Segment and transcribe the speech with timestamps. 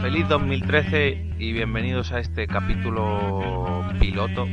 [0.00, 4.46] Feliz 2013 y bienvenidos a este capítulo piloto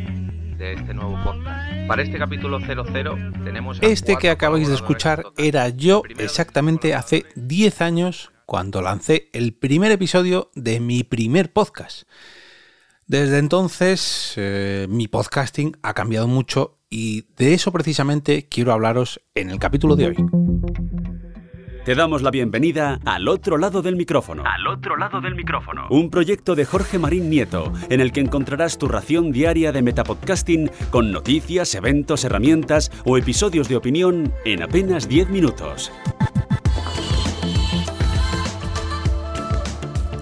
[0.57, 1.88] de este nuevo podcast.
[1.88, 3.78] Para este capítulo 00 tenemos...
[3.81, 9.92] Este que acabáis de escuchar era yo exactamente hace 10 años cuando lancé el primer
[9.92, 12.03] episodio de mi primer podcast.
[13.08, 19.50] Desde entonces eh, mi podcasting ha cambiado mucho y de eso precisamente quiero hablaros en
[19.50, 20.16] el capítulo de hoy.
[21.84, 24.44] Te damos la bienvenida al otro lado del micrófono.
[24.45, 25.88] Al otro lado del micrófono.
[25.89, 30.72] Un proyecto de Jorge Marín Nieto, en el que encontrarás tu ración diaria de metapodcasting
[30.89, 35.91] con noticias, eventos, herramientas o episodios de opinión en apenas 10 minutos.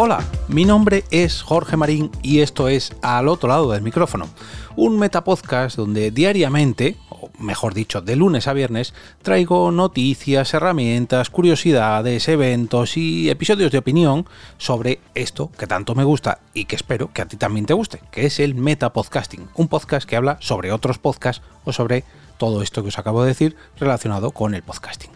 [0.05, 4.27] Hola, mi nombre es Jorge Marín y esto es Al otro lado del micrófono,
[4.75, 12.28] un metapodcast donde diariamente, o mejor dicho, de lunes a viernes, traigo noticias, herramientas, curiosidades,
[12.28, 17.22] eventos y episodios de opinión sobre esto que tanto me gusta y que espero que
[17.22, 21.00] a ti también te guste, que es el metapodcasting, un podcast que habla sobre otros
[21.00, 22.03] podcasts o sobre
[22.38, 25.11] todo esto que os acabo de decir relacionado con el podcasting.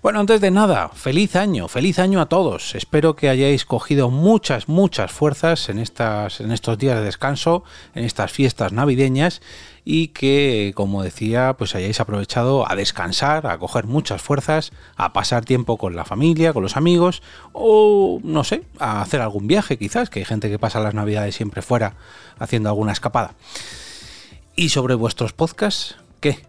[0.00, 2.76] Bueno, antes de nada, feliz año, feliz año a todos.
[2.76, 7.64] Espero que hayáis cogido muchas, muchas fuerzas en, estas, en estos días de descanso,
[7.96, 9.42] en estas fiestas navideñas
[9.84, 15.44] y que, como decía, pues hayáis aprovechado a descansar, a coger muchas fuerzas, a pasar
[15.44, 17.20] tiempo con la familia, con los amigos
[17.52, 21.34] o, no sé, a hacer algún viaje quizás, que hay gente que pasa las navidades
[21.34, 21.96] siempre fuera
[22.38, 23.34] haciendo alguna escapada.
[24.54, 25.96] ¿Y sobre vuestros podcasts?
[26.20, 26.47] ¿Qué?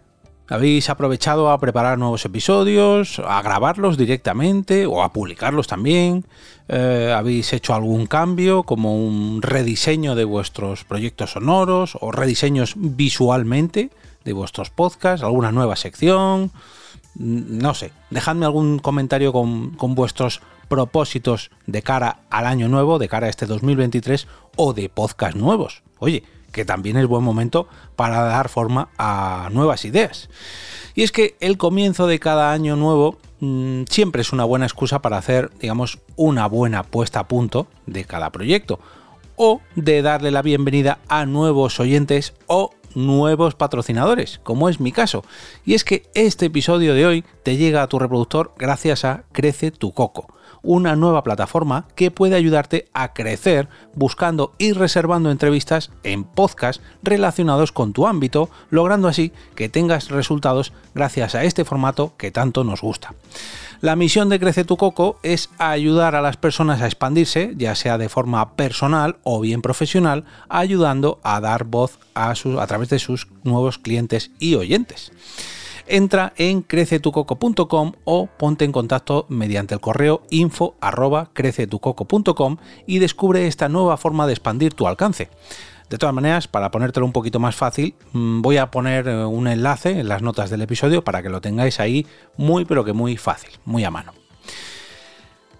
[0.50, 6.24] ¿Habéis aprovechado a preparar nuevos episodios, a grabarlos directamente o a publicarlos también?
[6.66, 13.90] Eh, ¿Habéis hecho algún cambio como un rediseño de vuestros proyectos sonoros o rediseños visualmente
[14.24, 15.22] de vuestros podcasts?
[15.22, 16.50] ¿Alguna nueva sección?
[17.14, 23.08] No sé, dejadme algún comentario con, con vuestros propósitos de cara al año nuevo, de
[23.08, 24.26] cara a este 2023
[24.56, 25.84] o de podcast nuevos.
[26.00, 30.28] Oye, que también es buen momento para dar forma a nuevas ideas.
[30.94, 35.00] Y es que el comienzo de cada año nuevo mmm, siempre es una buena excusa
[35.02, 38.80] para hacer, digamos, una buena puesta a punto de cada proyecto
[39.36, 45.24] o de darle la bienvenida a nuevos oyentes o nuevos patrocinadores, como es mi caso.
[45.64, 49.70] Y es que este episodio de hoy te llega a tu reproductor gracias a Crece
[49.70, 50.26] tu Coco
[50.62, 57.72] una nueva plataforma que puede ayudarte a crecer buscando y reservando entrevistas en podcast relacionados
[57.72, 62.80] con tu ámbito, logrando así que tengas resultados gracias a este formato que tanto nos
[62.80, 63.14] gusta.
[63.80, 67.96] La misión de Crece tu Coco es ayudar a las personas a expandirse, ya sea
[67.96, 73.28] de forma personal o bien profesional, ayudando a dar voz a, a través de sus
[73.42, 75.12] nuevos clientes y oyentes
[75.86, 80.76] entra en crecetucoco.com o ponte en contacto mediante el correo info
[81.32, 85.28] crecetucoco.com y descubre esta nueva forma de expandir tu alcance.
[85.90, 89.48] De todas maneras, para ponértelo un poquito más fácil, mm, voy a poner eh, un
[89.48, 93.16] enlace en las notas del episodio para que lo tengáis ahí muy pero que muy
[93.16, 94.12] fácil, muy a mano.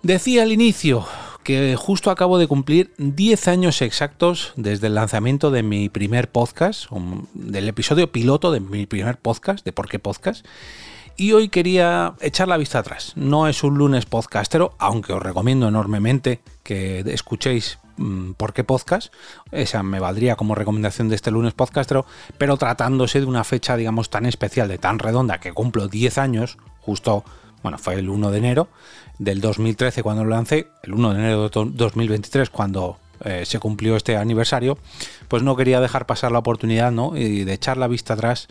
[0.02, 1.04] Decía al inicio,
[1.42, 6.90] que justo acabo de cumplir 10 años exactos desde el lanzamiento de mi primer podcast,
[7.34, 10.44] del episodio piloto de mi primer podcast, de por qué podcast.
[11.16, 13.12] Y hoy quería echar la vista atrás.
[13.14, 19.12] No es un lunes podcastero, aunque os recomiendo enormemente que escuchéis mm, por qué podcast.
[19.50, 22.06] Esa me valdría como recomendación de este lunes podcastero,
[22.38, 26.56] pero tratándose de una fecha, digamos, tan especial, de tan redonda, que cumplo 10 años,
[26.80, 27.24] justo,
[27.62, 28.68] bueno, fue el 1 de enero,
[29.18, 33.96] del 2013 cuando lo lancé, el 1 de enero de 2023 cuando eh, se cumplió
[33.96, 34.78] este aniversario,
[35.28, 37.16] pues no quería dejar pasar la oportunidad ¿no?
[37.16, 38.48] y de echar la vista atrás,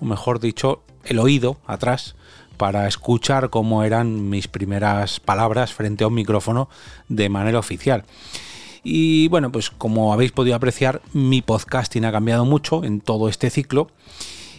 [0.00, 2.16] o mejor dicho, el oído atrás,
[2.58, 6.68] para escuchar cómo eran mis primeras palabras frente a un micrófono
[7.08, 8.04] de manera oficial.
[8.82, 13.48] Y bueno, pues como habéis podido apreciar, mi podcasting ha cambiado mucho en todo este
[13.48, 13.88] ciclo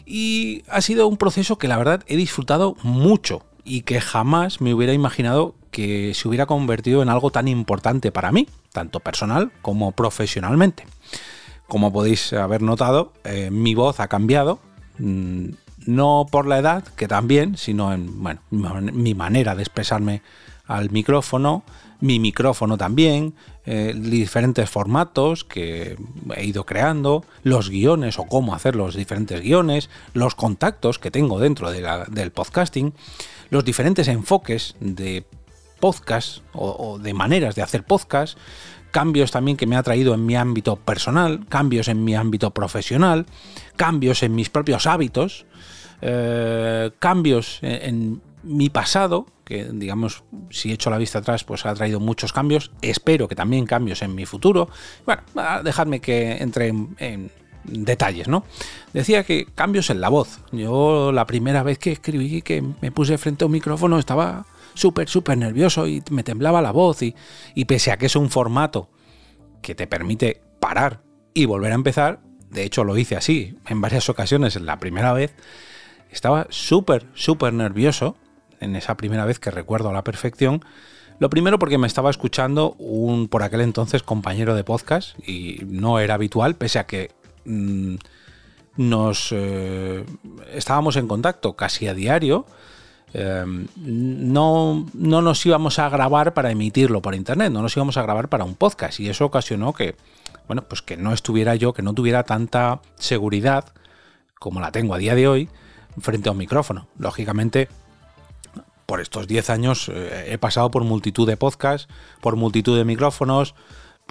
[0.05, 4.73] y ha sido un proceso que la verdad he disfrutado mucho y que jamás me
[4.73, 9.93] hubiera imaginado que se hubiera convertido en algo tan importante para mí, tanto personal como
[9.93, 10.85] profesionalmente.
[11.67, 14.59] Como podéis haber notado, eh, mi voz ha cambiado,
[14.99, 15.49] mm,
[15.87, 20.21] no por la edad, que también, sino en bueno, mi manera de expresarme
[20.67, 21.63] al micrófono,
[22.01, 23.33] mi micrófono también,
[23.65, 25.97] eh, diferentes formatos que
[26.35, 31.39] he ido creando, los guiones o cómo hacer los diferentes guiones, los contactos que tengo
[31.39, 32.93] dentro del podcasting
[33.51, 35.25] los diferentes enfoques de
[35.79, 38.37] podcast o, de maneras de hacer podcast,
[38.91, 43.25] cambios también que me ha traído en mi ámbito personal, cambios en mi ámbito profesional,
[43.75, 45.45] cambios en mis propios hábitos,
[46.01, 51.99] eh, cambios en, mi pasado, que digamos, si echo la vista atrás, pues ha traído
[51.99, 52.71] muchos cambios.
[52.81, 54.67] Espero que también cambios en mi futuro.
[55.05, 55.21] Bueno,
[55.63, 57.31] dejadme que entre en,
[57.63, 58.43] detalles, ¿no?
[58.93, 60.39] Decía que cambios en la voz.
[60.51, 65.09] Yo la primera vez que escribí, que me puse frente a un micrófono, estaba súper,
[65.09, 67.01] súper nervioso y me temblaba la voz.
[67.01, 67.15] Y,
[67.55, 68.89] y pese a que es un formato
[69.61, 71.01] que te permite parar
[71.33, 72.19] y volver a empezar,
[72.49, 75.33] de hecho lo hice así en varias ocasiones, la primera vez,
[76.09, 78.17] estaba súper, súper nervioso
[78.59, 80.63] en esa primera vez que recuerdo a la perfección.
[81.19, 85.99] Lo primero porque me estaba escuchando un por aquel entonces compañero de podcast y no
[85.99, 87.11] era habitual, pese a que
[87.45, 87.95] mm,
[88.77, 90.05] nos eh,
[90.53, 92.45] estábamos en contacto casi a diario.
[93.13, 93.43] Eh,
[93.75, 98.29] no, no nos íbamos a grabar para emitirlo por internet, no nos íbamos a grabar
[98.29, 99.95] para un podcast y eso ocasionó que,
[100.47, 103.65] bueno, pues que no estuviera yo, que no tuviera tanta seguridad
[104.39, 105.49] como la tengo a día de hoy
[105.99, 106.87] frente a un micrófono.
[106.97, 107.67] Lógicamente,
[108.85, 111.87] por estos 10 años eh, he pasado por multitud de podcasts,
[112.21, 113.55] por multitud de micrófonos,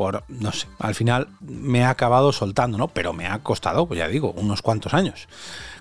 [0.00, 2.88] por, no sé, al final me ha acabado soltando, ¿no?
[2.88, 5.28] Pero me ha costado, pues ya digo, unos cuantos años.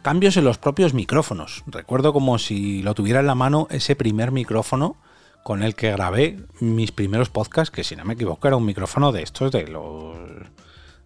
[0.02, 1.64] Cambios en los propios micrófonos.
[1.68, 4.98] Recuerdo como si lo tuviera en la mano ese primer micrófono
[5.42, 9.14] con el que grabé mis primeros podcasts, que si no me equivoco era un micrófono
[9.14, 10.18] de estos de los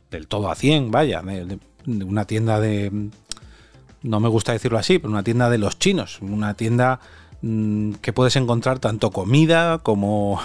[0.09, 3.11] del todo a 100, vaya, de una tienda de
[4.01, 6.99] no me gusta decirlo así, pero una tienda de los chinos, una tienda
[7.45, 10.39] Mm, que puedes encontrar tanto comida como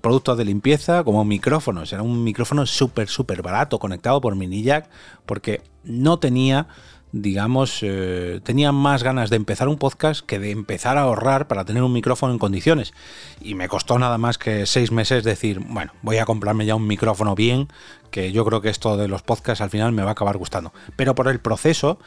[0.00, 1.92] productos de limpieza como micrófonos.
[1.92, 4.88] Era un micrófono súper, súper barato, conectado por mini jack,
[5.26, 6.66] porque no tenía,
[7.12, 11.64] digamos, eh, tenía más ganas de empezar un podcast que de empezar a ahorrar para
[11.64, 12.92] tener un micrófono en condiciones.
[13.40, 16.86] Y me costó nada más que seis meses decir, bueno, voy a comprarme ya un
[16.86, 17.68] micrófono bien,
[18.10, 20.72] que yo creo que esto de los podcasts al final me va a acabar gustando.
[20.96, 21.98] Pero por el proceso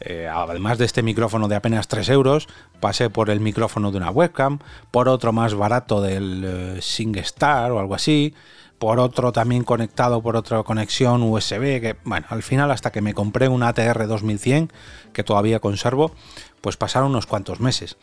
[0.00, 2.48] eh, además de este micrófono de apenas 3 euros,
[2.80, 4.60] pasé por el micrófono de una webcam,
[4.90, 8.34] por otro más barato del eh, SingStar o algo así,
[8.78, 13.14] por otro también conectado por otra conexión USB, que bueno, al final hasta que me
[13.14, 14.72] compré un ATR 2100,
[15.12, 16.12] que todavía conservo,
[16.60, 17.96] pues pasaron unos cuantos meses.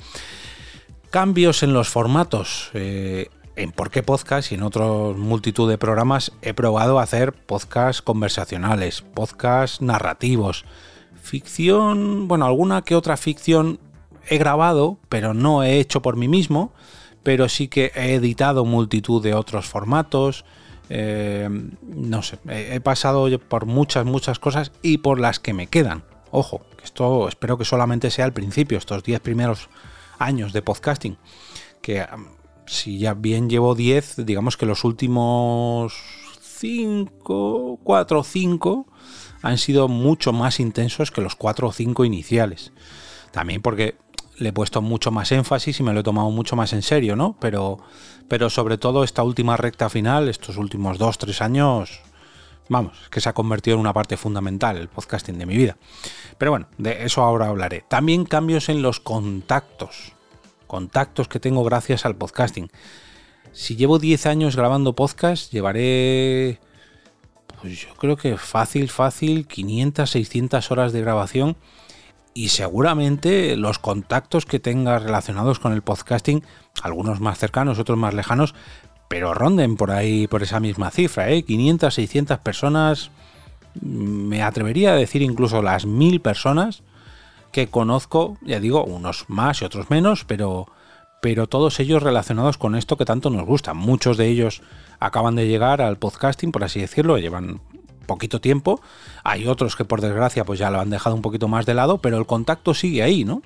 [1.11, 2.71] Cambios en los formatos.
[2.73, 8.01] Eh, en Por qué Podcast y en otros multitud de programas he probado hacer podcasts
[8.01, 10.65] conversacionales, podcasts narrativos,
[11.25, 13.79] Ficción, bueno, alguna que otra ficción
[14.29, 16.71] he grabado, pero no he hecho por mí mismo,
[17.23, 20.45] pero sí que he editado multitud de otros formatos.
[20.89, 21.49] Eh,
[21.81, 26.03] no sé, he pasado por muchas, muchas cosas y por las que me quedan.
[26.29, 29.69] Ojo, esto espero que solamente sea el principio, estos 10 primeros
[30.19, 31.17] años de podcasting.
[31.81, 32.05] Que
[32.67, 35.95] si ya bien llevo 10, digamos que los últimos
[36.39, 38.87] 5, 4 o 5
[39.45, 42.71] han sido mucho más intensos que los 4 o 5 iniciales.
[43.31, 43.95] También porque
[44.39, 47.15] le he puesto mucho más énfasis y me lo he tomado mucho más en serio,
[47.15, 47.37] ¿no?
[47.39, 47.77] Pero,
[48.27, 52.01] pero sobre todo esta última recta final, estos últimos 2-3 años,
[52.69, 55.77] vamos, que se ha convertido en una parte fundamental el podcasting de mi vida.
[56.39, 57.85] Pero bueno, de eso ahora hablaré.
[57.87, 60.13] También cambios en los contactos.
[60.65, 62.71] Contactos que tengo gracias al podcasting.
[63.51, 66.59] Si llevo 10 años grabando podcast, llevaré
[67.65, 71.57] yo creo que fácil, fácil, 500, 600 horas de grabación
[72.33, 76.43] y seguramente los contactos que tengas relacionados con el podcasting,
[76.81, 78.53] algunos más cercanos, otros más lejanos,
[79.07, 81.43] pero ronden por ahí, por esa misma cifra, ¿eh?
[81.43, 83.11] 500, 600 personas,
[83.81, 86.83] me atrevería a decir incluso las mil personas
[87.51, 90.67] que conozco, ya digo, unos más y otros menos, pero,
[91.25, 93.73] pero todos ellos relacionados con esto que tanto nos gusta.
[93.73, 94.61] Muchos de ellos
[94.99, 97.61] acaban de llegar al podcasting, por así decirlo, llevan
[98.05, 98.79] poquito tiempo.
[99.23, 101.97] Hay otros que por desgracia pues ya lo han dejado un poquito más de lado,
[101.97, 103.41] pero el contacto sigue ahí, ¿no?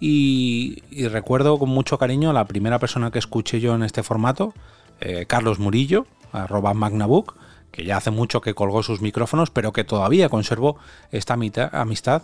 [0.00, 4.52] Y, recuerdo con mucho cariño a la primera persona que escuché yo en este formato,
[5.00, 7.36] eh, Carlos Murillo, arroba Magnabook,
[7.70, 10.78] que ya hace mucho que colgó sus micrófonos, pero que todavía conservó
[11.12, 12.22] esta amistad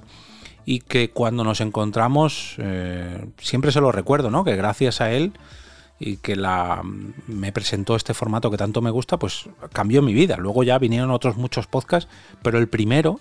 [0.65, 4.45] y que cuando nos encontramos eh, siempre se lo recuerdo, ¿no?
[4.45, 5.33] Que gracias a él
[5.99, 6.35] y que
[7.27, 10.37] me presentó este formato que tanto me gusta, pues cambió mi vida.
[10.39, 12.11] Luego ya vinieron otros muchos podcasts,
[12.43, 13.21] pero el primero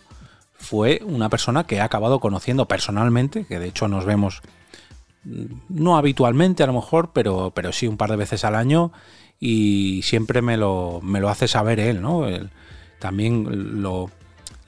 [0.54, 4.42] fue una persona que he acabado conociendo personalmente, que de hecho nos vemos
[5.26, 8.92] mm, no habitualmente a lo mejor, pero, pero sí un par de veces al año
[9.40, 12.26] y siempre me lo, me lo hace saber él, ¿no?
[13.00, 14.12] también lo,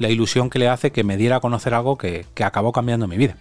[0.01, 3.07] la ilusión que le hace que me diera a conocer algo que, que acabó cambiando
[3.07, 3.37] mi vida.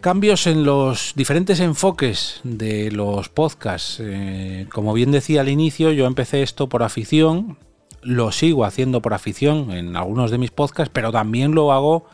[0.00, 3.98] Cambios en los diferentes enfoques de los podcasts.
[4.00, 7.58] Eh, como bien decía al inicio, yo empecé esto por afición,
[8.00, 12.06] lo sigo haciendo por afición en algunos de mis podcasts, pero también lo hago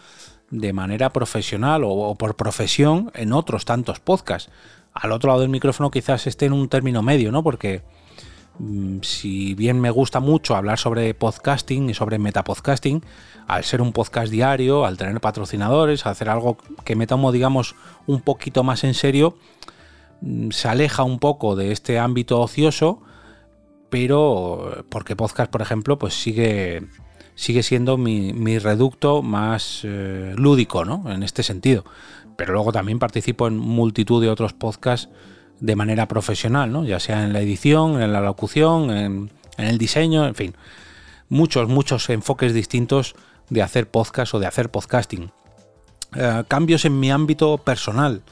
[0.51, 4.51] de manera profesional o, por profesión en otros tantos podcasts.
[4.93, 7.45] Al otro lado del micrófono quizás esté en un término medio, ¿no?
[7.45, 7.83] Porque
[9.03, 13.05] si bien me gusta mucho hablar sobre podcasting y sobre metapodcasting,
[13.47, 17.75] al ser un podcast diario, al tener patrocinadores, al hacer algo que me tomo, digamos,
[18.07, 19.37] un poquito más en serio,
[20.21, 23.03] mm, se aleja un poco de este ámbito ocioso,
[23.91, 26.87] pero porque podcast, por ejemplo, pues sigue
[27.37, 31.05] sigue siendo mi, reducto más eh, lúdico, ¿no?
[31.13, 31.85] En este sentido.
[32.37, 35.11] Pero luego también participo en multitud de otros podcasts
[35.61, 36.85] de manera profesional, ¿no?
[36.85, 40.55] Ya sea en la edición, en la locución, en, el diseño, en fin.
[41.29, 43.15] Muchos, muchos enfoques distintos
[43.49, 45.31] de hacer podcast o de hacer podcasting.
[46.15, 48.23] Eh, cambios en mi ámbito personal.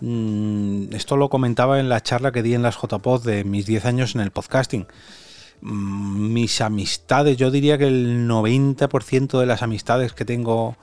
[0.00, 3.84] Mm, esto lo comentaba en la charla que di en las JPod de mis 10
[3.86, 4.86] años en el podcasting.
[5.60, 10.76] Mm, mis amistades, yo diría que el 90% de las amistades que tengo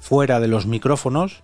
[0.00, 1.42] fuera de los micrófonos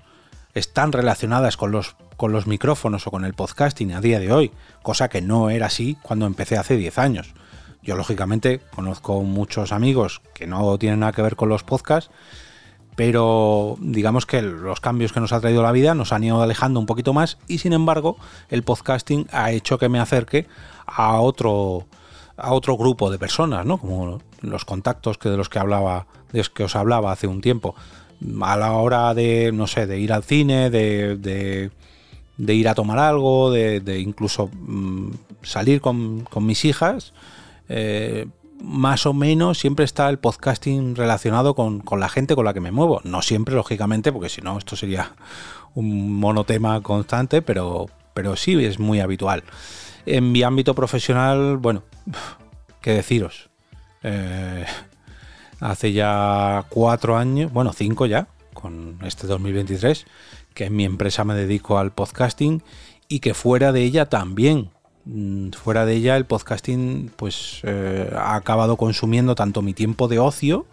[0.54, 4.52] están relacionadas con los, con los micrófonos o con el podcasting a día de hoy,
[4.82, 7.34] cosa que no era así cuando empecé hace 10 años.
[7.82, 12.10] Yo lógicamente conozco muchos amigos que no tienen nada que ver con los podcasts,
[12.96, 16.80] pero digamos que los cambios que nos ha traído la vida nos han ido alejando
[16.80, 18.16] un poquito más y sin embargo
[18.48, 20.48] el podcasting ha hecho que me acerque
[20.84, 21.86] a otro
[22.36, 23.78] a otro grupo de personas, ¿no?
[23.78, 27.40] Como los contactos que de los que hablaba, de los que os hablaba hace un
[27.40, 27.74] tiempo.
[28.42, 31.70] A la hora de, no sé, de ir al cine, de,
[32.37, 35.10] de, ir a tomar algo, de, incluso mm,
[35.42, 37.12] salir con, mis hijas,
[37.68, 38.26] eh,
[38.60, 42.60] más o menos siempre está el podcasting relacionado con, con, la gente con la que
[42.60, 43.00] me muevo.
[43.04, 45.12] No siempre, lógicamente, porque si no, esto sería
[45.75, 49.44] un monotema constante, pero, pero sí es muy habitual.
[50.06, 51.84] En mi ámbito profesional, bueno,
[52.80, 53.48] qué deciros.
[54.02, 54.64] Eh,
[55.60, 60.06] hace ya cuatro años, bueno, cinco ya, con este 2023,
[60.54, 62.62] que en mi empresa me dedico al podcasting
[63.08, 64.70] y que fuera de ella también.
[65.04, 70.18] Mm, fuera de ella el podcasting pues eh, ha acabado consumiendo tanto mi tiempo de
[70.18, 70.66] ocio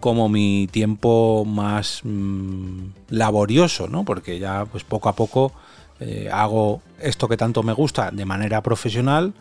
[0.00, 4.04] como mi tiempo más mm, laborioso, ¿no?
[4.04, 5.52] Porque ya pues poco a poco
[6.00, 9.34] eh, hago esto que tanto me gusta de manera profesional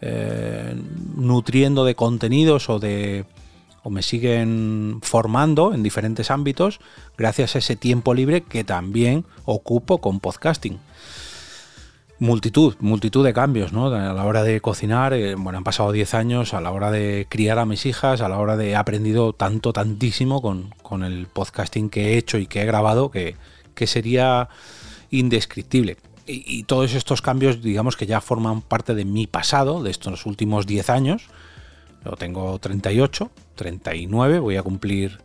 [0.00, 0.75] eh,
[1.17, 3.25] nutriendo de contenidos o de
[3.83, 6.81] o me siguen formando en diferentes ámbitos
[7.17, 10.79] gracias a ese tiempo libre que también ocupo con podcasting.
[12.21, 13.87] Multitud, multitud de cambios, ¿no?
[13.87, 17.27] A la hora de cocinar, eh, bueno, han pasado 10 años, a la hora de
[17.31, 21.89] criar a mis hijas, a la hora de he aprendido tanto, tantísimo con, el podcasting
[21.89, 23.37] que he hecho y que he grabado, que,
[23.87, 24.50] sería
[25.09, 25.97] indescriptible.
[26.27, 30.67] Y, todos estos cambios, digamos que ya forman parte de mi pasado, de estos últimos
[30.67, 31.23] 10 años,
[32.05, 35.23] lo tengo 38, 39, voy a cumplir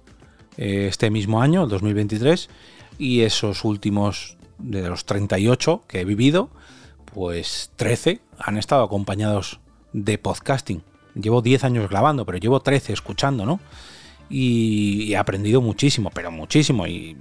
[0.56, 2.50] eh, este mismo año, 2023,
[2.98, 6.50] y esos últimos de los 38 que he vivido,
[7.16, 9.62] pues 13 han estado acompañados
[9.94, 10.84] de podcasting.
[11.14, 13.62] Llevo 10 años grabando, pero llevo 13 escuchando, ¿no?
[14.30, 16.86] Y he aprendido muchísimo, pero muchísimo.
[16.88, 17.16] Y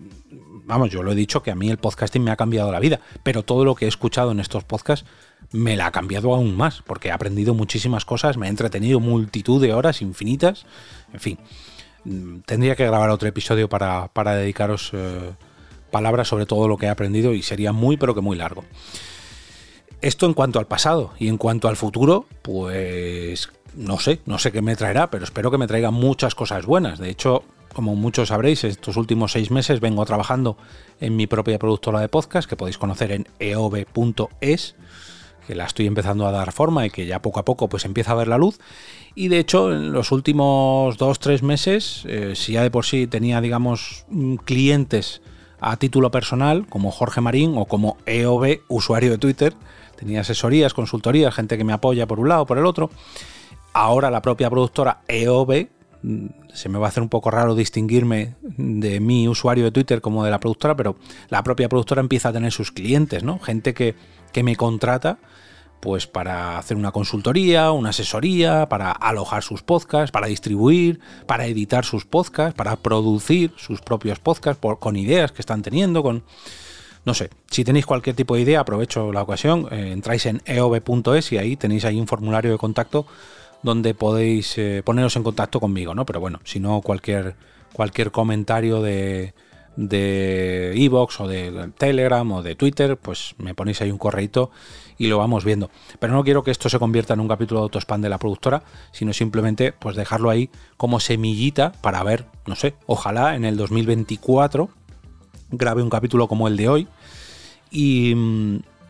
[0.65, 2.99] vamos, yo lo he dicho que a mí el podcasting me ha cambiado la vida,
[3.23, 5.07] pero todo lo que he escuchado en estos podcasts
[5.53, 9.63] me la ha cambiado aún más, porque he aprendido muchísimas cosas, me he entretenido multitud
[9.63, 10.67] de horas infinitas,
[11.13, 11.39] en fin.
[12.03, 15.35] Mm, tendría que grabar otro episodio para, dedicaros eh,
[15.93, 18.65] palabras sobre todo lo que he aprendido y sería muy pero que muy largo.
[20.05, 24.53] Esto en cuanto al pasado y en cuanto al futuro, pues no sé, no sé
[24.53, 26.99] qué me traerá, pero espero que me traiga muchas cosas buenas.
[26.99, 27.43] De hecho,
[27.73, 30.59] como muchos sabréis, estos últimos seis meses vengo trabajando
[31.01, 34.75] en mi propia productora de podcast, que podéis conocer en eov.es
[35.47, 38.13] que la estoy empezando a dar forma y que ya poco a poco pues empieza
[38.13, 38.59] a ver la luz.
[39.15, 43.07] Y de hecho, en los últimos dos, tres meses, eh, si ya de por sí
[43.07, 45.23] tenía, digamos, mm, clientes
[45.61, 49.55] a título personal, como Jorge Marín o como EOB, usuario de Twitter,
[50.05, 52.91] tenía asesorías, consultorías, gente que me apoya por un lado, por el otro.
[53.73, 55.69] Ahora la propia productora EOB,
[56.03, 60.01] mm, se me va a hacer un poco raro distinguirme de mi usuario de Twitter
[60.01, 60.97] como de la productora, pero
[61.31, 63.39] la propia productora empieza a tener sus clientes, ¿no?
[63.41, 63.97] Gente que,
[64.33, 65.19] que me contrata
[65.81, 71.85] pues para hacer una consultoría, una asesoría, para alojar sus podcasts, para distribuir, para editar
[71.85, 76.25] sus podcasts, para producir sus propios podcasts con ideas que están teniendo, con...
[77.05, 81.33] No sé, si tenéis cualquier tipo de idea, aprovecho la ocasión, eh, entráis en eov.es
[81.33, 83.07] y ahí tenéis ahí un formulario de contacto
[83.63, 86.07] donde podéis eh, poneros en contacto conmigo, ¿no?
[86.07, 87.35] Pero bueno, si no, cualquier,
[87.73, 89.35] cualquier comentario de,
[89.77, 94.51] de Evox o de Telegram o de Twitter, pues me ponéis ahí un correito
[94.99, 95.71] y lo vamos viendo.
[95.99, 98.63] Pero no quiero que esto se convierta en un capítulo de Autospan de la productora,
[98.93, 104.71] sino simplemente pues dejarlo ahí como semillita para ver, no sé, ojalá en el 2024
[105.51, 106.89] grabe un capítulo como el de hoy
[107.71, 108.15] y,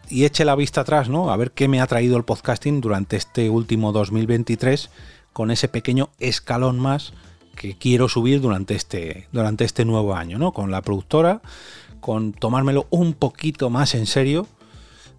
[0.09, 1.31] y eche la vista atrás, ¿no?
[1.31, 4.91] A ver qué me ha traído el podcasting durante este último 2023
[5.33, 7.13] con ese pequeño escalón más
[7.55, 10.53] que quiero subir durante este, durante este nuevo año, ¿no?
[10.53, 11.41] Con la productora,
[12.01, 14.47] con tomármelo un poquito más en serio.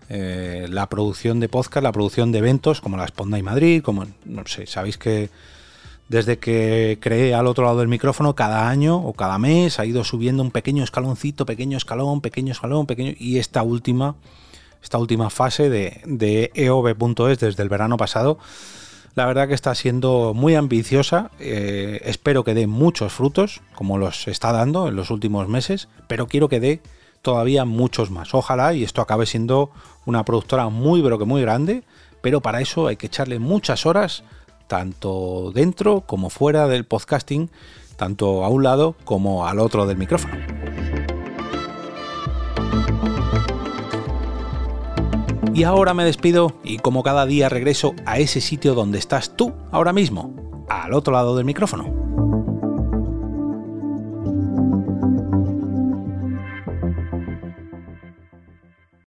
[0.07, 4.05] Eh, la producción de podcast, la producción de eventos como la Sponda y Madrid, como
[4.25, 5.31] no sé, sabéis que
[6.07, 10.03] desde que creé al otro lado del micrófono, cada año o cada mes ha ido
[10.03, 13.13] subiendo un pequeño escaloncito, pequeño escalón, pequeño escalón, pequeño.
[13.17, 14.15] Y esta última,
[14.83, 18.37] esta última fase de, de EOB.es desde el verano pasado
[19.15, 21.31] la verdad que está siendo muy ambiciosa.
[21.39, 26.27] Eh, espero que dé muchos frutos, como los está dando en los últimos meses, pero
[26.27, 26.81] quiero que dé
[27.21, 28.33] todavía muchos más.
[28.33, 29.71] Ojalá y esto acabe siendo
[30.05, 31.83] una productora muy, pero que muy grande,
[32.21, 34.23] pero para eso hay que echarle muchas horas,
[34.67, 37.49] tanto dentro como fuera del podcasting,
[37.97, 40.35] tanto a un lado como al otro del micrófono.
[45.53, 49.53] Y ahora me despido y como cada día regreso a ese sitio donde estás tú
[49.71, 50.35] ahora mismo,
[50.67, 52.04] al otro lado del micrófono.